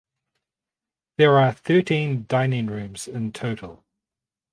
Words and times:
There 1.19 1.37
are 1.37 1.53
thirteen 1.53 2.25
dining 2.27 2.65
rooms 2.65 3.07
in 3.07 3.31
total. 3.33 3.85